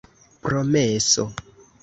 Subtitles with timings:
[0.47, 1.27] Promeso.